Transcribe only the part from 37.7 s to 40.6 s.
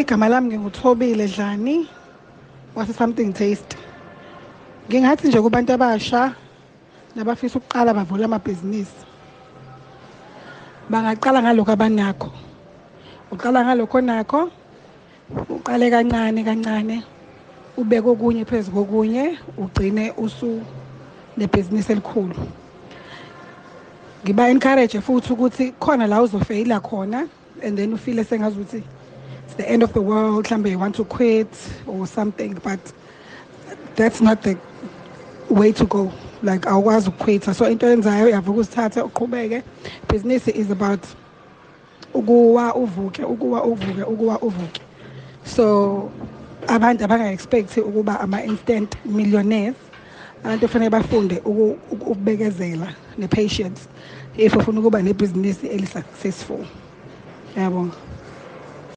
enzayo uyavuka uzithatha uqhubeke. Business